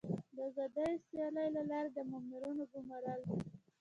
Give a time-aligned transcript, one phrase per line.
[0.35, 3.21] د آزادې سیالۍ له لارې د مامورینو ګمارل.